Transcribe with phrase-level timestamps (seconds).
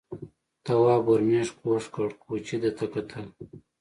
[0.65, 3.25] تواب ور مېږ کوږ کړ، کوچي ده ته کتل.